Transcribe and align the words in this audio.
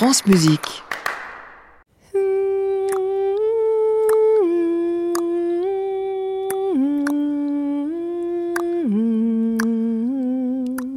France 0.00 0.24
Musique. 0.24 0.82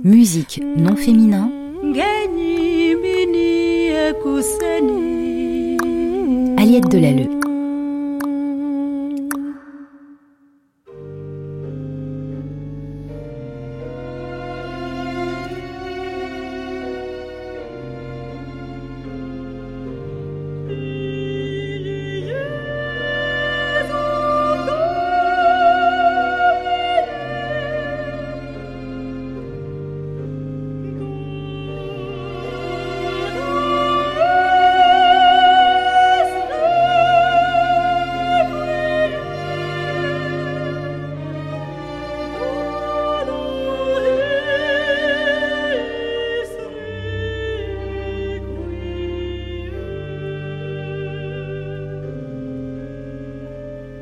Musique 0.05 0.61
non 0.77 0.95
féminin. 0.95 1.51
Aliette 6.57 6.87
Delalleux. 6.87 7.42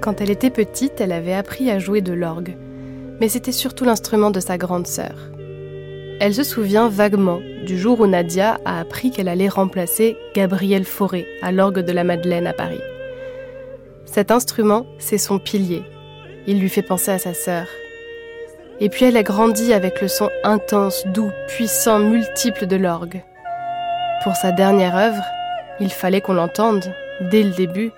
Quand 0.02 0.20
elle 0.20 0.32
était 0.32 0.50
petite, 0.50 1.00
elle 1.00 1.12
avait 1.12 1.36
appris 1.36 1.70
à 1.70 1.78
jouer 1.78 2.02
de 2.02 2.12
l'orgue, 2.12 2.58
mais 3.20 3.30
c'était 3.30 3.52
surtout 3.52 3.86
l'instrument 3.86 4.32
de 4.32 4.40
sa 4.40 4.58
grande 4.58 4.88
sœur. 4.88 5.30
Elle 6.20 6.34
se 6.34 6.44
souvient 6.44 6.90
vaguement 6.90 7.40
du 7.68 7.78
jour 7.78 8.00
où 8.00 8.08
Nadia 8.08 8.60
a 8.66 8.80
appris 8.80 9.12
qu'elle 9.12 9.28
allait 9.28 9.48
remplacer 9.48 10.18
Gabrielle 10.34 10.86
Fauré 10.86 11.28
à 11.44 11.52
l'orgue 11.52 11.82
de 11.82 11.92
la 11.92 12.04
Madeleine 12.04 12.48
à 12.48 12.54
Paris. 12.54 12.82
Cet 14.06 14.32
instrument, 14.32 14.88
c'est 14.98 15.20
son 15.20 15.38
pilier. 15.38 15.84
Il 16.48 16.60
lui 16.60 16.70
fait 16.70 16.82
penser 16.82 17.12
à 17.12 17.20
sa 17.20 17.36
sœur. 17.36 17.68
Et 18.80 18.90
puis 18.90 19.06
elle 19.06 19.18
a 19.18 19.24
grandi 19.24 19.72
avec 19.72 20.02
le 20.02 20.08
son 20.08 20.30
intense, 20.44 21.06
doux, 21.14 21.32
puissant, 21.48 22.00
multiple 22.00 22.66
de 22.66 22.76
l'orgue. 22.76 23.22
Pour 24.24 24.36
sa 24.36 24.52
dernière 24.52 24.96
œuvre, 24.96 25.24
il 25.80 25.92
fallait 25.92 26.22
qu'on 26.22 26.34
l'entende, 26.34 26.92
dès 27.30 27.44
le 27.44 27.52
début, 27.52 27.92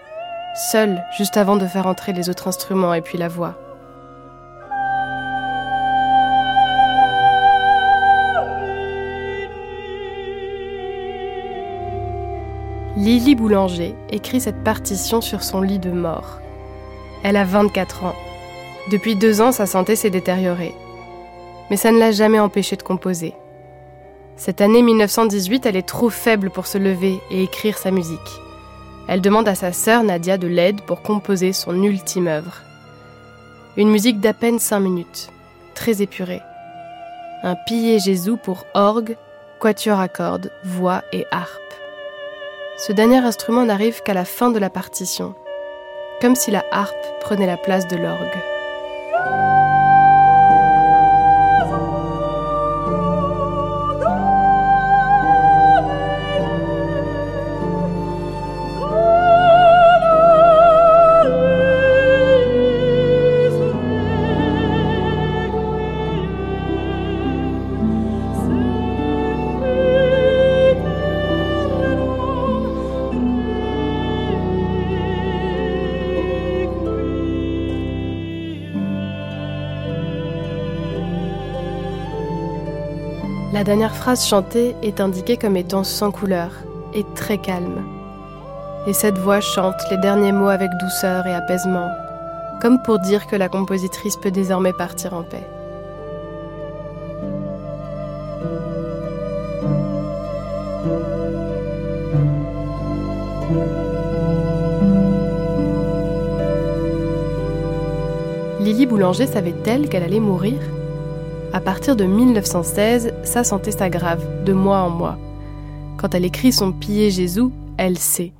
seule, 0.55 1.03
juste 1.17 1.37
avant 1.37 1.55
de 1.57 1.65
faire 1.65 1.87
entrer 1.87 2.13
les 2.13 2.29
autres 2.29 2.47
instruments 2.47 2.93
et 2.93 3.01
puis 3.01 3.17
la 3.17 3.27
voix. 3.27 3.55
Lily 12.95 13.33
Boulanger 13.33 13.95
écrit 14.11 14.39
cette 14.39 14.63
partition 14.63 15.19
sur 15.19 15.43
son 15.43 15.61
lit 15.61 15.79
de 15.79 15.91
mort. 15.91 16.39
Elle 17.23 17.37
a 17.37 17.43
24 17.43 18.05
ans. 18.05 18.15
Depuis 18.91 19.15
deux 19.15 19.41
ans, 19.41 19.51
sa 19.51 19.65
santé 19.65 19.95
s'est 19.95 20.11
détériorée. 20.11 20.75
Mais 21.69 21.77
ça 21.77 21.91
ne 21.91 21.97
l'a 21.97 22.11
jamais 22.11 22.39
empêchée 22.39 22.75
de 22.75 22.83
composer. 22.83 23.33
Cette 24.35 24.61
année 24.61 24.83
1918, 24.83 25.65
elle 25.65 25.75
est 25.75 25.87
trop 25.87 26.09
faible 26.09 26.49
pour 26.49 26.67
se 26.67 26.77
lever 26.77 27.19
et 27.31 27.43
écrire 27.43 27.77
sa 27.77 27.91
musique. 27.91 28.42
Elle 29.07 29.21
demande 29.21 29.47
à 29.47 29.55
sa 29.55 29.73
sœur 29.73 30.03
Nadia 30.03 30.37
de 30.37 30.47
l'aide 30.47 30.81
pour 30.81 31.01
composer 31.01 31.53
son 31.53 31.81
ultime 31.83 32.27
œuvre. 32.27 32.61
Une 33.75 33.89
musique 33.89 34.19
d'à 34.19 34.33
peine 34.33 34.59
cinq 34.59 34.79
minutes, 34.79 35.29
très 35.75 36.01
épurée. 36.01 36.41
Un 37.43 37.55
pillé 37.67 37.99
Jésus 37.99 38.37
pour 38.37 38.65
orgue, 38.73 39.17
quatuor 39.59 39.99
à 39.99 40.07
cordes, 40.07 40.51
voix 40.63 41.03
et 41.11 41.25
harpe. 41.31 41.59
Ce 42.77 42.93
dernier 42.93 43.17
instrument 43.17 43.65
n'arrive 43.65 44.01
qu'à 44.03 44.13
la 44.13 44.25
fin 44.25 44.51
de 44.51 44.59
la 44.59 44.69
partition, 44.69 45.35
comme 46.21 46.35
si 46.35 46.51
la 46.51 46.63
harpe 46.71 47.05
prenait 47.19 47.47
la 47.47 47.57
place 47.57 47.87
de 47.87 47.97
l'orgue. 47.97 48.52
La 83.53 83.63
dernière 83.63 83.95
phrase 83.95 84.25
chantée 84.25 84.75
est 84.81 84.99
indiquée 84.99 85.37
comme 85.37 85.55
étant 85.55 85.83
sans 85.83 86.09
couleur 86.09 86.49
et 86.95 87.05
très 87.13 87.37
calme. 87.37 87.83
Et 88.87 88.93
cette 88.93 89.19
voix 89.19 89.41
chante 89.41 89.75
les 89.91 89.97
derniers 89.97 90.31
mots 90.31 90.47
avec 90.47 90.71
douceur 90.81 91.27
et 91.27 91.35
apaisement, 91.35 91.87
comme 92.63 92.81
pour 92.81 92.97
dire 92.97 93.27
que 93.27 93.35
la 93.35 93.49
compositrice 93.49 94.17
peut 94.17 94.31
désormais 94.31 94.73
partir 94.73 95.13
en 95.13 95.21
paix. 95.21 95.47
Lily 108.61 108.87
Boulanger 108.87 109.27
savait-elle 109.27 109.89
qu'elle 109.89 110.03
allait 110.03 110.19
mourir? 110.19 110.59
À 111.53 111.61
partir 111.61 111.95
de 111.95 112.03
1916, 112.03 113.13
sa 113.23 113.43
santé 113.43 113.69
s'aggrave 113.69 114.43
de 114.43 114.53
mois 114.53 114.79
en 114.79 114.89
mois. 114.89 115.19
Quand 115.97 116.15
elle 116.15 116.25
écrit 116.25 116.51
son 116.51 116.71
Pillé 116.71 117.11
Jésus, 117.11 117.49
elle 117.77 117.99
sait. 117.99 118.33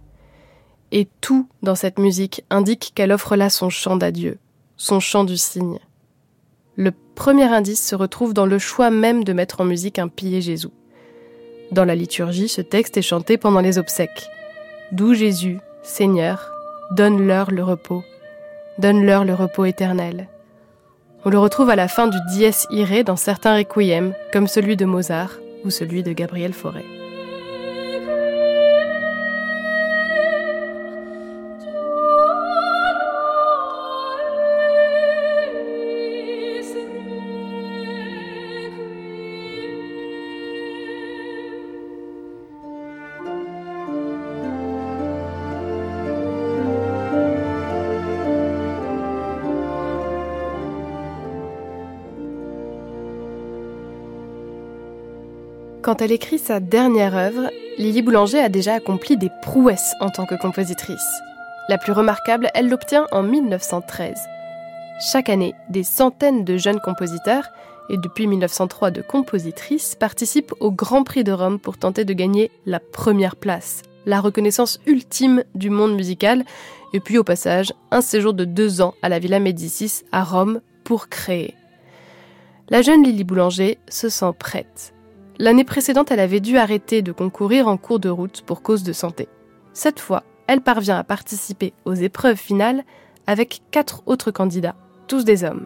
Et 0.91 1.07
tout 1.22 1.47
dans 1.62 1.75
cette 1.75 2.00
musique 2.00 2.44
indique 2.50 2.91
qu'elle 2.96 3.12
offre 3.12 3.35
là 3.35 3.51
son 3.51 3.69
chant 3.69 3.97
d'adieu, 3.97 4.40
son 4.78 5.00
chant 5.00 5.25
du 5.25 5.38
cygne. 5.38 5.78
Le 6.75 6.91
premier 7.13 7.44
indice 7.44 7.85
se 7.85 7.96
retrouve 7.96 8.34
dans 8.34 8.47
le 8.47 8.57
choix 8.57 8.90
même 8.90 9.24
de 9.24 9.34
mettre 9.34 9.62
en 9.62 9.66
musique 9.66 10.00
un 10.00 10.07
Pillé 10.07 10.41
Jésus. 10.41 10.69
Dans 11.72 11.85
la 11.85 11.95
liturgie, 11.95 12.50
ce 12.50 12.62
texte 12.62 12.97
est 12.97 13.03
chanté 13.03 13.38
pendant 13.38 13.62
les 13.62 13.78
obsèques. 13.78 14.28
D'où 14.91 15.13
Jésus, 15.13 15.59
Seigneur, 15.84 16.51
donne-leur 16.95 17.51
le 17.51 17.63
repos, 17.63 18.03
donne-leur 18.80 19.24
le 19.24 19.35
repos 19.35 19.66
éternel. 19.66 20.30
On 21.25 21.29
le 21.29 21.39
retrouve 21.39 21.69
à 21.69 21.78
la 21.78 21.88
fin 21.88 22.07
du 22.07 22.17
Dies 22.28 22.66
Irae 22.69 23.03
dans 23.03 23.16
certains 23.16 23.56
requiem, 23.56 24.13
comme 24.34 24.47
celui 24.47 24.75
de 24.75 24.85
Mozart 24.85 25.39
ou 25.63 25.69
celui 25.69 26.03
de 26.03 26.11
Gabriel 26.11 26.51
Fauré. 26.51 27.03
Quand 55.83 56.01
elle 56.01 56.13
écrit 56.13 56.39
sa 56.39 56.62
dernière 56.62 57.13
œuvre, 57.13 57.51
Lily 57.77 58.03
Boulanger 58.03 58.39
a 58.39 58.47
déjà 58.47 58.75
accompli 58.75 59.18
des 59.18 59.30
prouesses 59.41 59.94
en 60.00 60.09
tant 60.09 60.25
que 60.25 60.35
compositrice. 60.35 61.19
La 61.68 61.77
plus 61.77 61.91
remarquable, 61.91 62.50
elle 62.53 62.69
l'obtient 62.69 63.06
en 63.12 63.21
1913. 63.21 64.18
Chaque 65.12 65.27
année, 65.27 65.53
des 65.68 65.83
centaines 65.83 66.45
de 66.45 66.56
jeunes 66.56 66.80
compositeurs, 66.80 67.50
et 67.89 67.97
depuis 67.97 68.27
1903 68.27 68.91
de 68.91 69.01
compositrices, 69.01 69.95
participent 69.95 70.53
au 70.62 70.71
Grand 70.71 71.03
Prix 71.03 71.25
de 71.25 71.33
Rome 71.33 71.59
pour 71.59 71.77
tenter 71.77 72.06
de 72.06 72.13
gagner 72.13 72.50
la 72.65 72.79
première 72.79 73.36
place, 73.36 73.81
la 74.06 74.21
reconnaissance 74.21 74.79
ultime 74.88 75.44
du 75.53 75.69
monde 75.69 75.95
musical, 75.95 76.45
et 76.94 77.01
puis 77.01 77.18
au 77.18 77.25
passage, 77.25 77.74
un 77.91 78.00
séjour 78.00 78.33
de 78.33 78.45
deux 78.45 78.79
ans 78.81 78.94
à 79.01 79.09
la 79.09 79.19
Villa 79.19 79.39
Médicis 79.39 80.03
à 80.13 80.24
Rome 80.24 80.62
pour 80.86 81.09
créer. 81.09 81.56
La 82.69 82.81
jeune 82.81 83.03
Lily 83.03 83.25
Boulanger 83.25 83.79
se 83.89 84.07
sent 84.07 84.31
prête. 84.39 84.94
L'année 85.39 85.63
précédente, 85.63 86.12
elle 86.12 86.19
avait 86.19 86.39
dû 86.39 86.57
arrêter 86.57 87.01
de 87.01 87.12
concourir 87.12 87.68
en 87.68 87.77
cours 87.77 88.00
de 88.00 88.09
route 88.09 88.41
pour 88.41 88.62
cause 88.62 88.83
de 88.83 88.94
santé. 88.94 89.27
Cette 89.74 90.00
fois, 90.00 90.24
elle 90.47 90.62
parvient 90.62 90.97
à 90.97 91.03
participer 91.03 91.74
aux 91.85 91.95
épreuves 91.95 92.38
finales 92.38 92.83
avec 93.25 93.62
quatre 93.71 94.03
autres 94.06 94.31
candidats, 94.31 94.75
tous 95.07 95.25
des 95.25 95.44
hommes. 95.44 95.65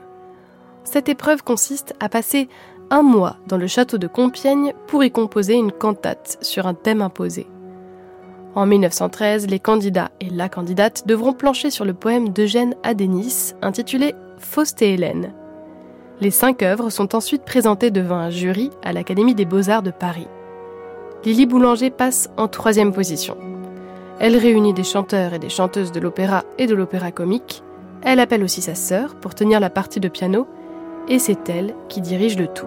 Cette 0.83 1.09
épreuve 1.09 1.43
consiste 1.43 1.93
à 1.99 2.07
passer 2.07 2.47
un 2.89 3.01
mois 3.01 3.37
dans 3.47 3.57
le 3.57 3.67
château 3.67 3.97
de 3.97 4.07
Compiègne 4.07 4.73
pour 4.87 5.03
y 5.03 5.11
composer 5.11 5.55
une 5.55 5.73
cantate 5.73 6.37
sur 6.41 6.67
un 6.67 6.73
thème 6.73 7.01
imposé. 7.01 7.47
En 8.55 8.65
1913, 8.65 9.47
les 9.47 9.59
candidats 9.59 10.11
et 10.21 10.29
la 10.29 10.49
candidate 10.49 11.05
devront 11.05 11.33
plancher 11.33 11.69
sur 11.69 11.83
le 11.83 11.93
poème 11.93 12.29
d'Eugène 12.29 12.75
Adénis 12.83 13.53
intitulé 13.61 14.15
Faust 14.39 14.81
et 14.81 14.93
Hélène. 14.93 15.33
Les 16.19 16.31
cinq 16.31 16.63
œuvres 16.63 16.89
sont 16.89 17.13
ensuite 17.13 17.43
présentées 17.43 17.91
devant 17.91 18.15
un 18.15 18.31
jury 18.31 18.71
à 18.81 18.91
l'Académie 18.91 19.35
des 19.35 19.45
beaux-arts 19.45 19.83
de 19.83 19.91
Paris. 19.91 20.27
Lily 21.23 21.45
Boulanger 21.45 21.91
passe 21.91 22.29
en 22.37 22.47
troisième 22.47 22.91
position. 22.91 23.37
Elle 24.19 24.35
réunit 24.35 24.73
des 24.73 24.83
chanteurs 24.83 25.35
et 25.35 25.39
des 25.39 25.49
chanteuses 25.49 25.91
de 25.91 25.99
l'opéra 25.99 26.43
et 26.57 26.65
de 26.65 26.73
l'opéra 26.73 27.11
comique. 27.11 27.61
Elle 28.01 28.19
appelle 28.19 28.43
aussi 28.43 28.63
sa 28.63 28.73
sœur 28.73 29.13
pour 29.13 29.35
tenir 29.35 29.59
la 29.59 29.69
partie 29.69 29.99
de 29.99 30.07
piano 30.07 30.47
et 31.07 31.19
c'est 31.19 31.49
elle 31.49 31.75
qui 31.87 32.01
dirige 32.01 32.35
le 32.35 32.47
tout. 32.47 32.65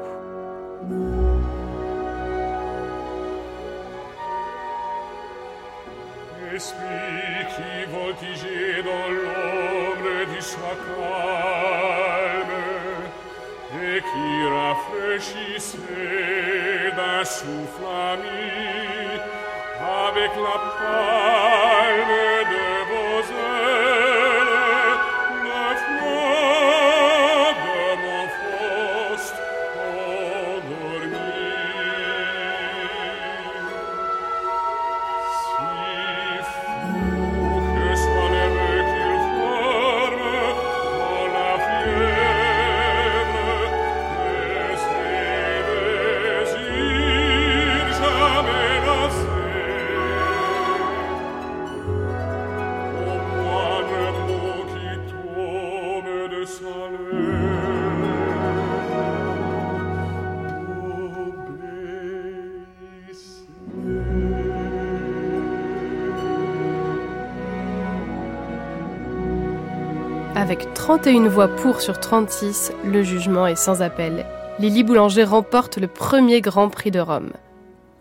Et 13.73 14.01
qui 14.03 14.47
rafraîchissait 14.49 15.79
d'un 16.97 17.25
souffle 17.25 17.87
ami 18.13 19.21
avec 20.09 20.33
la 20.37 20.59
palme 20.79 22.40
Avec 70.41 70.73
31 70.73 71.29
voix 71.29 71.49
pour 71.49 71.83
sur 71.83 72.01
36, 72.01 72.73
le 72.83 73.03
jugement 73.03 73.47
est 73.47 73.57
sans 73.57 73.83
appel. 73.83 74.25
Lily 74.59 74.85
Boulanger 74.85 75.25
remporte 75.25 75.77
le 75.77 75.87
premier 75.87 76.41
Grand 76.41 76.71
Prix 76.71 76.91
de 76.91 76.99
Rome. 76.99 77.33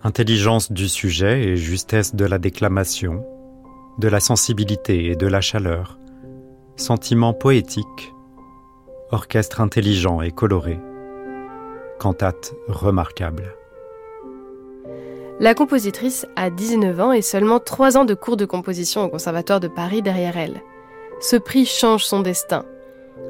Intelligence 0.05 0.71
du 0.71 0.87
sujet 0.87 1.43
et 1.43 1.57
justesse 1.57 2.15
de 2.15 2.23
la 2.23 2.37
déclamation, 2.37 3.25
de 3.97 4.07
la 4.07 4.21
sensibilité 4.21 5.07
et 5.07 5.17
de 5.17 5.27
la 5.27 5.41
chaleur, 5.41 5.99
sentiment 6.77 7.33
poétique, 7.33 8.13
orchestre 9.11 9.59
intelligent 9.59 10.21
et 10.21 10.31
coloré, 10.31 10.79
cantate 11.99 12.53
remarquable. 12.69 13.53
La 15.41 15.53
compositrice 15.55 16.25
a 16.37 16.49
19 16.49 17.01
ans 17.01 17.11
et 17.11 17.21
seulement 17.21 17.59
3 17.59 17.97
ans 17.97 18.05
de 18.05 18.13
cours 18.13 18.37
de 18.37 18.45
composition 18.45 19.03
au 19.03 19.09
Conservatoire 19.09 19.59
de 19.59 19.67
Paris 19.67 20.01
derrière 20.01 20.37
elle. 20.37 20.61
Ce 21.19 21.35
prix 21.35 21.65
change 21.65 22.05
son 22.05 22.21
destin. 22.21 22.63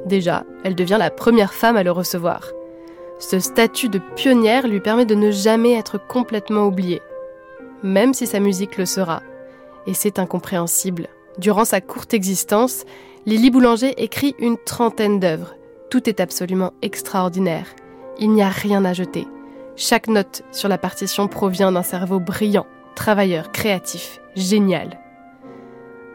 Déjà, 0.06 0.44
elle 0.64 0.76
devient 0.76 0.96
la 0.98 1.10
première 1.10 1.52
femme 1.52 1.76
à 1.76 1.82
le 1.82 1.90
recevoir. 1.90 2.52
Ce 3.18 3.40
statut 3.40 3.88
de 3.88 4.00
pionnière 4.16 4.68
lui 4.68 4.80
permet 4.80 5.06
de 5.06 5.14
ne 5.14 5.30
jamais 5.30 5.74
être 5.74 5.98
complètement 5.98 6.66
oubliée, 6.66 7.02
même 7.82 8.14
si 8.14 8.26
sa 8.26 8.40
musique 8.40 8.78
le 8.78 8.86
sera. 8.86 9.22
Et 9.86 9.94
c'est 9.94 10.18
incompréhensible. 10.18 11.08
Durant 11.38 11.64
sa 11.64 11.80
courte 11.80 12.14
existence, 12.14 12.84
Lily 13.26 13.50
Boulanger 13.50 14.02
écrit 14.02 14.34
une 14.38 14.56
trentaine 14.56 15.18
d'œuvres. 15.18 15.54
Tout 15.90 16.08
est 16.08 16.20
absolument 16.20 16.72
extraordinaire. 16.82 17.66
Il 18.18 18.30
n'y 18.30 18.42
a 18.42 18.48
rien 18.48 18.84
à 18.84 18.92
jeter. 18.92 19.26
Chaque 19.74 20.08
note 20.08 20.42
sur 20.52 20.68
la 20.68 20.78
partition 20.78 21.26
provient 21.26 21.72
d'un 21.72 21.82
cerveau 21.82 22.20
brillant, 22.20 22.66
travailleur, 22.94 23.50
créatif, 23.50 24.20
génial. 24.36 24.98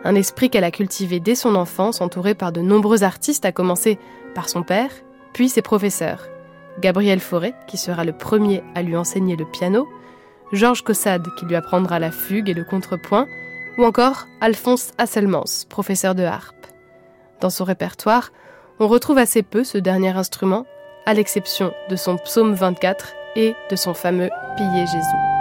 Un 0.06 0.14
esprit 0.14 0.52
qu'elle 0.52 0.64
a 0.64 0.72
cultivé 0.72 1.20
dès 1.20 1.34
son 1.34 1.56
enfance, 1.56 2.00
entourée 2.00 2.36
par 2.36 2.52
de 2.52 2.62
nombreux 2.62 3.04
artistes, 3.04 3.44
à 3.44 3.52
commencer 3.52 3.98
par 4.36 4.50
son 4.50 4.62
père, 4.62 4.92
puis 5.34 5.50
ses 5.50 5.64
professeurs. 5.64 6.28
Gabriel 6.80 7.20
Fauré, 7.20 7.56
qui 7.68 7.78
sera 7.78 8.04
le 8.04 8.14
premier 8.14 8.64
à 8.76 8.84
lui 8.84 8.96
enseigner 8.96 9.36
le 9.36 9.46
piano, 9.46 9.90
Georges 10.52 10.84
Caussade, 10.84 11.28
qui 11.40 11.46
lui 11.46 11.56
apprendra 11.56 11.98
la 11.98 12.12
fugue 12.12 12.50
et 12.50 12.54
le 12.54 12.64
contrepoint, 12.64 13.26
ou 13.80 13.84
encore 13.84 14.28
Alphonse 14.42 14.92
Asselmans, 15.00 15.66
professeur 15.70 16.14
de 16.14 16.24
harpe. 16.24 16.68
Dans 17.42 17.50
son 17.50 17.64
répertoire, 17.64 18.32
on 18.80 18.88
retrouve 18.88 19.18
assez 19.18 19.42
peu 19.42 19.64
ce 19.64 19.80
dernier 19.80 20.10
instrument, 20.10 20.68
à 21.08 21.16
l'exception 21.16 21.74
de 21.90 21.96
son 21.96 22.18
psaume 22.18 22.54
24 22.54 23.14
et 23.36 23.56
de 23.72 23.76
son 23.76 23.96
fameux 23.96 24.30
Pillé 24.56 24.86
Jésus. 24.86 25.35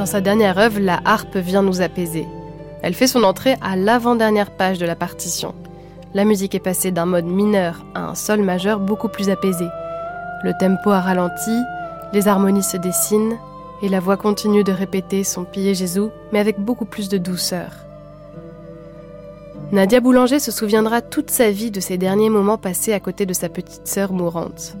Dans 0.00 0.06
sa 0.06 0.22
dernière 0.22 0.56
œuvre, 0.56 0.80
la 0.80 0.98
harpe 1.04 1.36
vient 1.36 1.62
nous 1.62 1.82
apaiser. 1.82 2.26
Elle 2.80 2.94
fait 2.94 3.06
son 3.06 3.22
entrée 3.22 3.56
à 3.60 3.76
l'avant-dernière 3.76 4.50
page 4.50 4.78
de 4.78 4.86
la 4.86 4.96
partition. 4.96 5.54
La 6.14 6.24
musique 6.24 6.54
est 6.54 6.58
passée 6.58 6.90
d'un 6.90 7.04
mode 7.04 7.26
mineur 7.26 7.84
à 7.94 8.08
un 8.08 8.14
sol 8.14 8.40
majeur 8.40 8.80
beaucoup 8.80 9.08
plus 9.08 9.28
apaisé. 9.28 9.66
Le 10.42 10.54
tempo 10.58 10.88
a 10.88 11.00
ralenti, 11.00 11.54
les 12.14 12.28
harmonies 12.28 12.62
se 12.62 12.78
dessinent, 12.78 13.36
et 13.82 13.90
la 13.90 14.00
voix 14.00 14.16
continue 14.16 14.64
de 14.64 14.72
répéter 14.72 15.22
son 15.22 15.44
pillé 15.44 15.74
Jésus, 15.74 16.08
mais 16.32 16.38
avec 16.38 16.58
beaucoup 16.58 16.86
plus 16.86 17.10
de 17.10 17.18
douceur. 17.18 17.68
Nadia 19.70 20.00
Boulanger 20.00 20.40
se 20.40 20.50
souviendra 20.50 21.02
toute 21.02 21.30
sa 21.30 21.50
vie 21.50 21.70
de 21.70 21.80
ces 21.80 21.98
derniers 21.98 22.30
moments 22.30 22.56
passés 22.56 22.94
à 22.94 23.00
côté 23.00 23.26
de 23.26 23.34
sa 23.34 23.50
petite 23.50 23.86
sœur 23.86 24.14
mourante. 24.14 24.78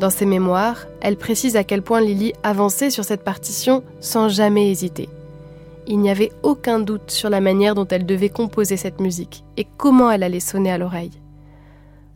Dans 0.00 0.10
ses 0.10 0.26
mémoires, 0.26 0.86
elle 1.00 1.16
précise 1.16 1.56
à 1.56 1.64
quel 1.64 1.82
point 1.82 2.00
Lily 2.00 2.32
avançait 2.42 2.90
sur 2.90 3.04
cette 3.04 3.24
partition 3.24 3.84
sans 4.00 4.28
jamais 4.28 4.70
hésiter. 4.70 5.08
Il 5.86 5.98
n'y 5.98 6.10
avait 6.10 6.32
aucun 6.42 6.78
doute 6.78 7.10
sur 7.10 7.28
la 7.28 7.40
manière 7.40 7.74
dont 7.74 7.86
elle 7.88 8.06
devait 8.06 8.28
composer 8.28 8.76
cette 8.76 9.00
musique 9.00 9.44
et 9.56 9.66
comment 9.76 10.10
elle 10.10 10.22
allait 10.22 10.40
sonner 10.40 10.70
à 10.70 10.78
l'oreille. 10.78 11.20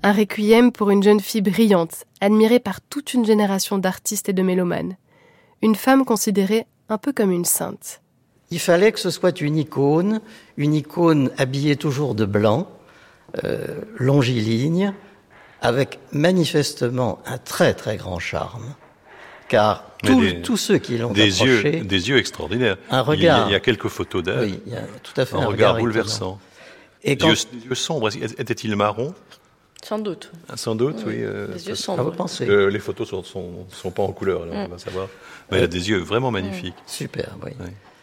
Un 0.02 0.12
requiem 0.12 0.70
pour 0.70 0.90
une 0.90 1.02
jeune 1.02 1.20
fille 1.20 1.42
brillante, 1.42 2.04
admirée 2.20 2.60
par 2.60 2.80
toute 2.80 3.14
une 3.14 3.24
génération 3.24 3.78
d'artistes 3.78 4.28
et 4.28 4.32
de 4.32 4.42
mélomanes. 4.42 4.96
Une 5.62 5.74
femme 5.74 6.04
considérée 6.04 6.66
un 6.88 6.98
peu 6.98 7.12
comme 7.12 7.32
une 7.32 7.44
sainte. 7.44 8.02
Il 8.52 8.60
fallait 8.60 8.92
que 8.92 9.00
ce 9.00 9.10
soit 9.10 9.40
une 9.40 9.56
icône, 9.56 10.20
une 10.56 10.74
icône 10.74 11.30
habillée 11.36 11.74
toujours 11.74 12.14
de 12.14 12.24
blanc, 12.24 12.68
euh, 13.42 13.80
longiligne, 13.96 14.92
avec 15.62 15.98
manifestement 16.12 17.18
un 17.26 17.38
très 17.38 17.74
très 17.74 17.96
grand 17.96 18.18
charme, 18.18 18.74
car 19.48 19.84
tous, 20.02 20.20
des, 20.20 20.42
tous 20.42 20.56
ceux 20.56 20.78
qui 20.78 20.98
l'ont 20.98 21.12
des 21.12 21.42
approché, 21.42 21.78
yeux, 21.78 21.84
des 21.84 22.08
yeux 22.08 22.18
extraordinaires. 22.18 22.76
un 22.90 23.00
regard, 23.02 23.38
Il 23.38 23.40
y 23.40 23.44
a, 23.44 23.48
il 23.48 23.52
y 23.52 23.54
a 23.56 23.60
quelques 23.60 23.88
photos 23.88 24.22
d'elle. 24.22 24.40
oui, 24.40 24.60
il 24.66 24.72
y 24.72 24.76
a 24.76 24.82
tout 25.02 25.18
à 25.20 25.24
fait 25.24 25.36
un, 25.36 25.40
un, 25.40 25.46
regard 25.46 25.78
bouleversant. 25.78 26.38
Et 27.02 27.16
Des 27.16 27.24
quand, 27.24 27.30
yeux, 27.30 27.36
des 27.52 27.66
yeux 27.68 27.74
sombres. 27.74 28.08
Était-il 28.16 28.74
marron? 28.76 29.14
Sans 29.84 29.98
doute. 30.00 30.32
Ah, 30.48 30.56
Sans 30.56 30.74
doute, 30.74 30.96
oui. 31.06 31.14
Oui, 31.18 31.22
euh, 31.22 31.46
les 31.46 31.52
parce 31.52 31.66
yeux 31.66 31.74
sombres. 31.76 32.00
Ah, 32.00 32.10
vous 32.10 32.16
pensez 32.16 32.48
Euh, 32.48 32.68
les 32.68 32.80
photos 32.80 33.08
sont, 33.08 33.22
sont, 33.22 33.66
sont 33.70 33.90
pas 33.92 34.02
en 34.02 34.10
couleur, 34.10 34.42
alors 34.42 34.54
on 34.54 34.68
va 34.68 34.78
savoir. 34.78 35.08
Mais 35.50 35.58
il 35.58 35.64
a 35.64 35.68
des 35.68 35.90
yeux 35.90 35.98
vraiment 35.98 36.32
magnifiques. 36.32 36.74
Super, 36.86 37.36
oui. 37.44 37.52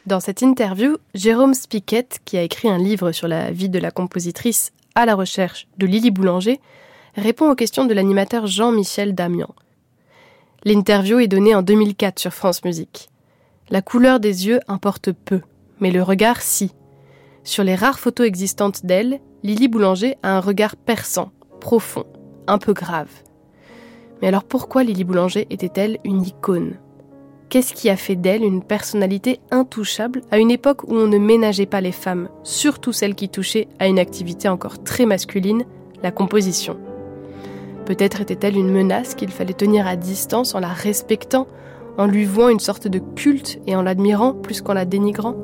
Dans 0.06 0.20
cette 0.22 0.42
interview, 0.42 0.98
Jérôme 1.14 1.54
Spiquet, 1.54 2.08
qui 2.26 2.38
a 2.38 2.42
écrit 2.42 2.70
un 2.70 2.78
livre 2.78 3.12
sur 3.12 3.28
la 3.28 3.52
vie 3.52 3.70
de 3.70 3.80
la 3.80 3.92
compositrice 3.92 4.72
à 4.96 5.06
la 5.06 5.16
recherche 5.16 5.68
de 5.78 5.86
Lily 5.86 6.12
Boulanger, 6.12 6.60
répond 7.16 7.50
aux 7.50 7.56
questions 7.56 7.86
de 7.86 7.94
l'animateur 7.94 8.48
Jean-Michel 8.48 9.14
Damian. 9.14 9.54
L'interview 10.66 11.20
est 11.20 11.28
donnée 11.28 11.54
en 11.56 11.62
2004 11.62 12.20
sur 12.20 12.34
France 12.34 12.64
Musique. 12.64 13.10
La 13.70 13.82
couleur 13.82 14.20
des 14.20 14.48
yeux 14.48 14.60
importe 14.68 15.12
peu, 15.12 15.42
mais 15.80 15.92
le 15.92 16.02
regard 16.02 16.42
si. 16.42 16.74
Sur 17.44 17.64
les 17.64 17.76
rares 17.76 18.00
photos 18.00 18.26
existantes 18.26 18.86
d'elle, 18.86 19.20
Lily 19.44 19.68
Boulanger 19.68 20.16
a 20.24 20.38
un 20.38 20.40
regard 20.40 20.76
perçant, 20.76 21.32
profond, 21.60 22.06
un 22.48 22.58
peu 22.58 22.74
grave. 22.74 23.10
Mais 24.22 24.30
alors 24.30 24.46
pourquoi 24.46 24.84
Lily 24.84 25.04
Boulanger 25.04 25.48
était-elle 25.50 26.00
une 26.06 26.24
icône? 26.24 26.78
Qu'est-ce 27.50 27.74
qui 27.74 27.90
a 27.90 27.98
fait 27.98 28.16
d'elle 28.16 28.44
une 28.44 28.64
personnalité 28.64 29.40
intouchable 29.52 30.22
à 30.32 30.40
une 30.40 30.50
époque 30.50 30.84
où 30.86 30.96
on 30.96 31.08
ne 31.08 31.20
ménageait 31.20 31.68
pas 31.68 31.82
les 31.82 31.92
femmes, 31.92 32.30
surtout 32.44 32.94
celles 32.94 33.16
qui 33.16 33.30
touchaient 33.30 33.68
à 33.80 33.88
une 33.88 34.00
activité 34.00 34.48
encore 34.48 34.82
très 34.84 35.06
masculine, 35.06 35.66
la 36.02 36.12
composition? 36.12 36.80
Peut-être 37.86 38.22
était-elle 38.22 38.56
une 38.58 38.72
menace 38.72 39.16
qu'il 39.16 39.32
fallait 39.32 39.54
tenir 39.54 39.88
à 39.88 39.96
distance 39.96 40.56
en 40.56 40.60
la 40.60 40.70
respectant, 40.70 41.48
en 41.98 42.08
lui 42.08 42.26
vouant 42.26 42.50
une 42.50 42.60
sorte 42.60 42.88
de 42.88 43.00
culte 43.16 43.60
et 43.68 43.76
en 43.76 43.82
l'admirant 43.82 44.34
plus 44.34 44.62
qu'en 44.62 44.74
la 44.74 44.86
dénigrant 44.86 45.36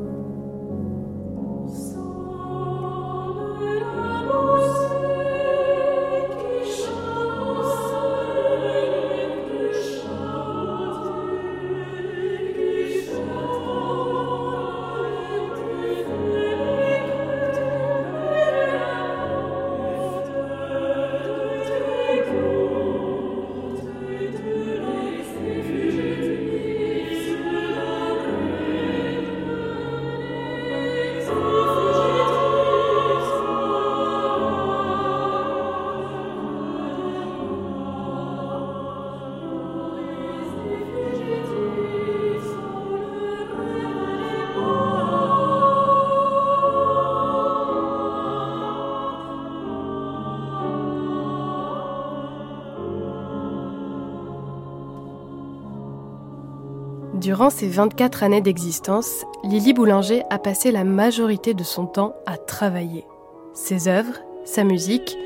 Durant 57.19 57.49
ses 57.49 57.67
24 57.67 58.23
années 58.23 58.39
d'existence, 58.39 59.25
Lily 59.43 59.73
Boulanger 59.73 60.23
a 60.29 60.39
passé 60.39 60.71
la 60.71 60.85
majorité 60.85 61.53
de 61.53 61.63
son 61.63 61.85
temps 61.85 62.15
à 62.25 62.38
travailler. 62.38 63.05
Ses 63.53 63.89
œuvres, 63.89 64.21
sa 64.45 64.63
musique, 64.63 65.17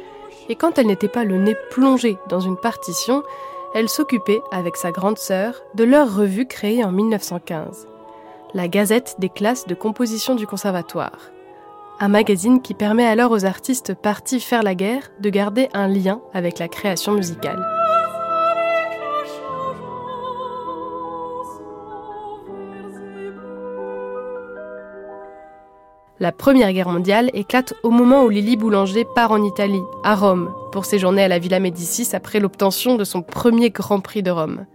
et 0.50 0.55
quand 0.55 0.79
elle 0.79 0.88
n'était 0.88 1.07
pas 1.07 1.23
le 1.23 1.38
nez 1.38 1.55
plongé 1.69 2.17
dans 2.29 2.39
une 2.39 2.57
partition, 2.57 3.21
elle 3.75 3.89
s'occupait, 3.89 4.41
avec 4.51 4.75
sa 4.75 4.89
grande 4.89 5.19
sœur, 5.19 5.62
de 5.75 5.83
leur 5.83 6.15
revue 6.15 6.47
créée 6.47 6.83
en 6.83 6.91
1915, 6.91 7.88
la 8.55 8.67
Gazette 8.67 9.17
des 9.19 9.29
classes 9.29 9.67
de 9.67 9.75
composition 9.75 10.33
du 10.33 10.47
Conservatoire. 10.47 11.29
Un 12.00 12.07
magazine 12.07 12.63
qui 12.63 12.73
permet 12.73 13.05
alors 13.05 13.29
aux 13.29 13.45
artistes 13.45 13.93
partis 13.93 14.39
faire 14.39 14.63
la 14.63 14.73
guerre 14.73 15.12
de 15.19 15.29
garder 15.29 15.69
un 15.75 15.88
lien 15.88 16.21
avec 16.33 16.57
la 16.57 16.67
création 16.67 17.12
musicale. 17.12 17.63
La 26.24 26.32
Première 26.32 26.72
Guerre 26.72 26.88
mondiale 26.88 27.30
éclate 27.34 27.74
au 27.84 27.89
moment 27.89 28.24
où 28.24 28.30
Lily 28.30 28.56
Boulanger 28.56 29.03
part 29.13 29.34
en 29.34 29.44
Italie, 29.44 29.84
à 30.06 30.15
Rome, 30.15 30.56
pour 30.72 30.86
séjourner 30.86 31.24
à 31.24 31.27
la 31.27 31.38
Villa 31.38 31.60
Médicis 31.60 32.15
après 32.15 32.39
l'obtention 32.39 32.96
de 32.96 33.03
son 33.03 33.22
premier 33.22 33.72
Grand 33.72 34.00
Prix 34.00 34.24
de 34.24 34.32
Rome. 34.32 34.65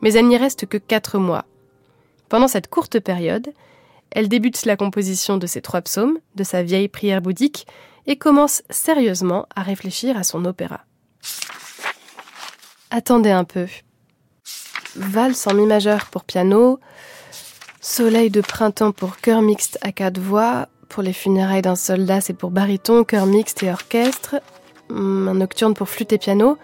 Mais 0.00 0.12
elle 0.12 0.28
n'y 0.28 0.36
reste 0.36 0.66
que 0.66 0.76
quatre 0.76 1.18
mois. 1.18 1.44
Pendant 2.28 2.46
cette 2.46 2.70
courte 2.70 3.00
période, 3.00 3.52
elle 4.12 4.28
débute 4.28 4.64
la 4.64 4.76
composition 4.76 5.38
de 5.38 5.46
ses 5.48 5.60
trois 5.60 5.80
psaumes, 5.80 6.18
de 6.36 6.44
sa 6.44 6.62
vieille 6.62 6.86
prière 6.86 7.20
bouddhique, 7.20 7.66
et 8.06 8.14
commence 8.14 8.62
sérieusement 8.70 9.46
à 9.56 9.62
réfléchir 9.62 10.16
à 10.16 10.22
son 10.22 10.44
opéra. 10.44 10.82
Attendez 12.92 13.32
un 13.32 13.42
peu. 13.42 13.66
Valse 14.94 15.48
en 15.48 15.54
mi 15.54 15.66
majeur 15.66 16.06
pour 16.06 16.22
piano, 16.22 16.78
Soleil 17.80 18.30
de 18.30 18.40
printemps 18.40 18.92
pour 18.92 19.16
chœur 19.18 19.42
mixte 19.42 19.78
à 19.80 19.92
quatre 19.92 20.20
voix, 20.20 20.68
pour 20.88 21.02
les 21.02 21.12
funérailles 21.12 21.62
d'un 21.62 21.76
soldat 21.76 22.20
c'est 22.20 22.34
pour 22.34 22.50
baryton, 22.50 23.04
chœur 23.04 23.26
mixte 23.26 23.62
et 23.62 23.70
orchestre, 23.70 24.36
Hum, 24.90 25.28
un 25.28 25.34
nocturne 25.34 25.74
pour 25.74 25.88
flûte 25.88 26.12
et 26.12 26.18
piano. 26.18 26.58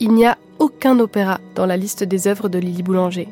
Il 0.00 0.12
n'y 0.12 0.26
a 0.26 0.36
aucun 0.58 0.98
opéra 0.98 1.40
dans 1.54 1.66
la 1.66 1.76
liste 1.76 2.04
des 2.04 2.26
œuvres 2.26 2.48
de 2.48 2.58
Lily 2.58 2.82
Boulanger. 2.82 3.28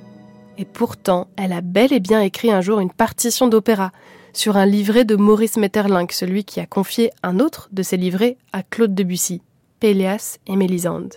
Et 0.56 0.64
pourtant, 0.64 1.26
elle 1.36 1.52
a 1.52 1.60
bel 1.60 1.92
et 1.92 2.00
bien 2.00 2.20
écrit 2.20 2.52
un 2.52 2.60
jour 2.60 2.80
une 2.80 2.92
partition 2.92 3.48
d'opéra 3.48 3.92
sur 4.32 4.56
un 4.56 4.66
livret 4.66 5.04
de 5.04 5.16
Maurice 5.16 5.56
Maeterlinck, 5.56 6.12
celui 6.12 6.44
qui 6.44 6.60
a 6.60 6.66
confié 6.66 7.10
un 7.22 7.40
autre 7.40 7.68
de 7.72 7.82
ses 7.82 7.96
livrets 7.96 8.36
à 8.52 8.62
Claude 8.62 8.94
Debussy, 8.94 9.42
Péléas 9.80 10.38
et 10.46 10.56
Mélisande. 10.56 11.14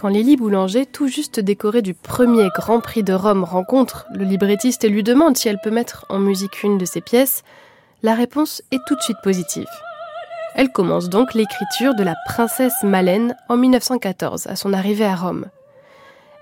Quand 0.00 0.08
Lily 0.08 0.36
Boulanger, 0.36 0.86
tout 0.86 1.08
juste 1.08 1.40
décorée 1.40 1.82
du 1.82 1.92
premier 1.92 2.48
Grand 2.56 2.80
Prix 2.80 3.02
de 3.02 3.12
Rome, 3.12 3.44
rencontre 3.44 4.06
le 4.14 4.24
librettiste 4.24 4.82
et 4.82 4.88
lui 4.88 5.02
demande 5.02 5.36
si 5.36 5.46
elle 5.46 5.60
peut 5.62 5.70
mettre 5.70 6.06
en 6.08 6.18
musique 6.18 6.62
une 6.62 6.78
de 6.78 6.86
ses 6.86 7.02
pièces, 7.02 7.42
la 8.02 8.14
réponse 8.14 8.62
est 8.70 8.80
tout 8.86 8.96
de 8.96 9.02
suite 9.02 9.18
positive. 9.22 9.68
Elle 10.54 10.72
commence 10.72 11.10
donc 11.10 11.34
l'écriture 11.34 11.94
de 11.94 12.02
La 12.02 12.14
Princesse 12.24 12.82
Malène 12.82 13.36
en 13.50 13.58
1914, 13.58 14.46
à 14.46 14.56
son 14.56 14.72
arrivée 14.72 15.04
à 15.04 15.14
Rome. 15.14 15.50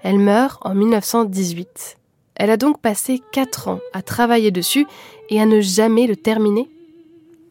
Elle 0.04 0.20
meurt 0.20 0.64
en 0.64 0.76
1918. 0.76 1.96
Elle 2.36 2.50
a 2.50 2.56
donc 2.56 2.80
passé 2.80 3.20
quatre 3.32 3.66
ans 3.66 3.80
à 3.92 4.02
travailler 4.02 4.52
dessus 4.52 4.86
et 5.30 5.40
à 5.40 5.46
ne 5.46 5.60
jamais 5.60 6.06
le 6.06 6.14
terminer. 6.14 6.70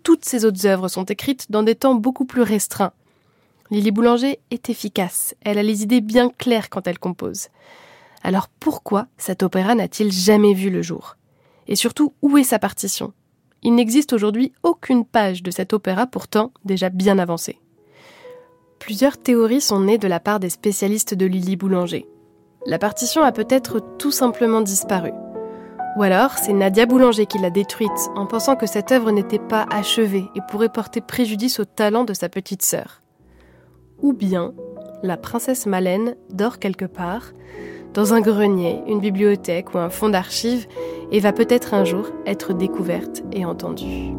Toutes 0.03 0.23
ses 0.23 0.45
autres 0.45 0.67
œuvres 0.67 0.87
sont 0.87 1.03
écrites 1.03 1.51
dans 1.51 1.63
des 1.63 1.75
temps 1.75 1.95
beaucoup 1.95 2.23
plus 2.23 2.43
restreints. 2.43 2.93
Lily 3.69 3.91
Boulanger 3.91 4.39
est 4.49 4.69
efficace, 4.69 5.35
elle 5.41 5.57
a 5.57 5.63
les 5.63 5.83
idées 5.83 5.99
bien 5.99 6.29
claires 6.29 6.69
quand 6.69 6.87
elle 6.87 6.99
compose. 6.99 7.49
Alors 8.23 8.47
pourquoi 8.47 9.07
cet 9.17 9.43
opéra 9.43 9.75
n'a-t-il 9.75 10.11
jamais 10.11 10.53
vu 10.53 10.69
le 10.69 10.81
jour? 10.81 11.17
Et 11.67 11.75
surtout, 11.75 12.13
où 12.21 12.37
est 12.37 12.43
sa 12.43 12.59
partition? 12.59 13.11
Il 13.63 13.75
n'existe 13.75 14.13
aujourd'hui 14.13 14.53
aucune 14.63 15.03
page 15.03 15.43
de 15.43 15.51
cet 15.51 15.73
opéra 15.73 16.07
pourtant 16.07 16.51
déjà 16.63 16.89
bien 16.89 17.19
avancé. 17.19 17.59
Plusieurs 18.79 19.17
théories 19.17 19.61
sont 19.61 19.81
nées 19.81 19.97
de 19.97 20.07
la 20.07 20.21
part 20.21 20.39
des 20.39 20.49
spécialistes 20.49 21.13
de 21.13 21.25
Lily 21.25 21.57
Boulanger. 21.57 22.05
La 22.65 22.79
partition 22.79 23.21
a 23.23 23.31
peut-être 23.33 23.81
tout 23.97 24.11
simplement 24.11 24.61
disparu. 24.61 25.11
Ou 25.97 26.03
alors, 26.03 26.37
c'est 26.37 26.53
Nadia 26.53 26.85
Boulanger 26.85 27.25
qui 27.25 27.39
l'a 27.39 27.49
détruite 27.49 27.91
en 28.15 28.27
pensant 28.27 28.55
que 28.55 28.67
cette 28.67 28.91
œuvre 28.91 29.11
n'était 29.11 29.39
pas 29.39 29.65
achevée 29.71 30.25
et 30.35 30.41
pourrait 30.47 30.69
porter 30.69 31.01
préjudice 31.01 31.59
au 31.59 31.65
talent 31.65 32.03
de 32.03 32.13
sa 32.13 32.29
petite 32.29 32.61
sœur 32.61 33.01
ou 34.01 34.13
bien 34.13 34.53
la 35.03 35.17
princesse 35.17 35.65
Malène 35.65 36.15
dort 36.31 36.59
quelque 36.59 36.85
part, 36.85 37.33
dans 37.93 38.13
un 38.13 38.21
grenier, 38.21 38.81
une 38.87 38.99
bibliothèque 38.99 39.73
ou 39.73 39.77
un 39.77 39.89
fonds 39.89 40.09
d'archives, 40.09 40.67
et 41.11 41.19
va 41.19 41.33
peut-être 41.33 41.73
un 41.73 41.83
jour 41.83 42.05
être 42.25 42.53
découverte 42.53 43.23
et 43.31 43.45
entendue. 43.45 44.13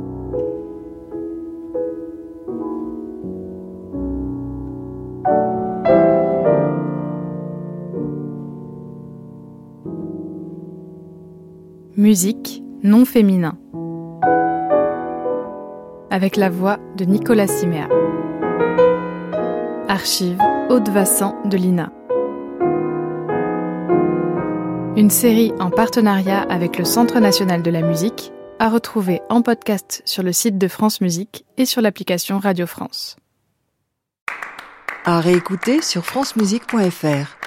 Musique 11.97 12.63
non 12.85 13.05
féminin. 13.05 13.59
Avec 16.11 16.37
la 16.37 16.49
voix 16.49 16.79
de 16.97 17.05
Nicolas 17.05 17.49
Siméa. 17.49 17.89
Archive 19.91 20.39
Haute 20.69 20.91
Vassan 20.91 21.35
de 21.47 21.57
l'INA. 21.57 21.91
Une 24.99 25.09
série 25.09 25.55
en 25.59 25.71
partenariat 25.71 26.43
avec 26.43 26.77
le 26.77 26.85
Centre 26.85 27.21
national 27.21 27.63
de 27.63 27.71
la 27.71 27.81
musique, 27.81 28.31
à 28.59 28.69
retrouver 28.69 29.23
en 29.31 29.41
podcast 29.41 30.03
sur 30.05 30.23
le 30.23 30.33
site 30.33 30.59
de 30.59 30.69
France 30.69 31.01
Musique 31.01 31.47
et 31.57 31.65
sur 31.65 31.81
l'application 31.81 32.39
Radio 32.39 32.67
France. 32.67 33.17
À 35.07 35.21
réécouter 35.21 35.81
sur 35.81 36.05
francemusique.fr. 36.05 37.38